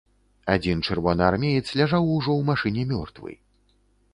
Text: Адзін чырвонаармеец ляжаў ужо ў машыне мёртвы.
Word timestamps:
Адзін 0.53 0.79
чырвонаармеец 0.87 1.67
ляжаў 1.81 2.03
ужо 2.15 2.31
ў 2.39 2.49
машыне 2.49 2.87
мёртвы. 2.95 3.31